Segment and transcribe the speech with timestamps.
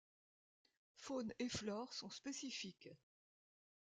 [0.95, 2.89] Faune et flore sont spécifiques.